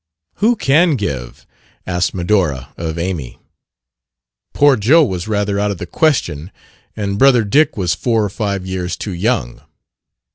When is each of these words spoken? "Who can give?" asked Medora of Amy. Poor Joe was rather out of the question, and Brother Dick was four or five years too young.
"Who 0.37 0.55
can 0.55 0.95
give?" 0.95 1.45
asked 1.85 2.15
Medora 2.15 2.73
of 2.75 2.97
Amy. 2.97 3.37
Poor 4.51 4.75
Joe 4.75 5.03
was 5.03 5.27
rather 5.27 5.59
out 5.59 5.69
of 5.69 5.77
the 5.77 5.85
question, 5.85 6.51
and 6.97 7.19
Brother 7.19 7.43
Dick 7.43 7.77
was 7.77 7.93
four 7.93 8.25
or 8.25 8.29
five 8.31 8.65
years 8.65 8.97
too 8.97 9.13
young. 9.13 9.61